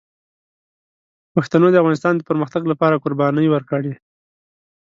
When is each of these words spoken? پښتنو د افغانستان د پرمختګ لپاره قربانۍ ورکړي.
پښتنو 1.33 1.67
د 1.71 1.75
افغانستان 1.81 2.13
د 2.15 2.21
پرمختګ 2.29 2.63
لپاره 2.71 3.01
قربانۍ 3.03 3.47
ورکړي. 3.51 3.93